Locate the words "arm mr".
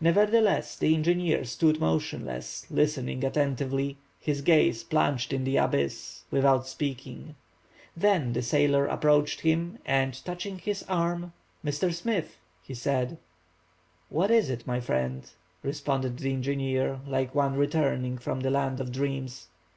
10.88-11.92